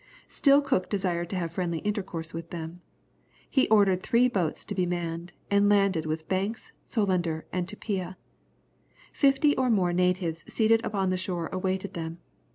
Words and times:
Still 0.27 0.61
Cook 0.63 0.89
desired 0.89 1.29
to 1.29 1.35
have 1.35 1.53
friendly 1.53 1.77
intercourse 1.77 2.33
with 2.33 2.49
them. 2.49 2.81
He 3.47 3.67
ordered 3.67 4.01
three 4.01 4.27
boats 4.27 4.65
to 4.65 4.73
be 4.73 4.87
manned, 4.87 5.31
and 5.51 5.69
landed 5.69 6.07
with 6.07 6.27
Banks, 6.27 6.71
Solander, 6.83 7.45
and 7.53 7.67
Tupia. 7.67 8.17
Fifty 9.13 9.55
or 9.55 9.69
more 9.69 9.93
natives 9.93 10.43
seated 10.51 10.83
on 10.83 11.11
the 11.11 11.17
shore 11.17 11.51
awaited 11.53 11.93
them. 11.93 12.17